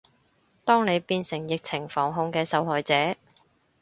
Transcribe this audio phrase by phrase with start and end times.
[0.65, 3.15] 當你變成疫情防控嘅受害者